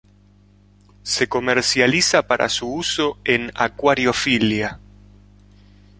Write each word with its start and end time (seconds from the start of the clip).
Se 1.03 1.29
comercializa 1.29 2.25
para 2.25 2.49
su 2.49 2.73
uso 2.73 3.19
en 3.23 3.51
acuariofilia. 3.53 4.79